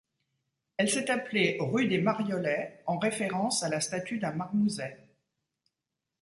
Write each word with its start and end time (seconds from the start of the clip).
Elle 0.77 0.89
s'est 0.89 1.11
appelée 1.11 1.57
rue 1.61 1.85
des 1.87 1.99
Mariollets, 2.01 2.81
en 2.87 2.97
référence 2.97 3.61
à 3.61 3.69
la 3.69 3.79
statue 3.79 4.17
d'un 4.17 4.31
marmouset. 4.31 4.97